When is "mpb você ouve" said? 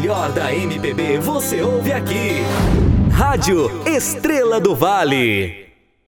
0.54-1.92